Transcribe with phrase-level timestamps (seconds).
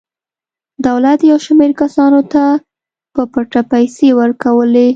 [0.85, 2.43] دولت یو شمېر کسانو ته
[3.13, 4.89] په پټه پیسې ورکولې.